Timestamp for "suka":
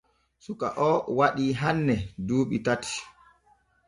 0.45-0.67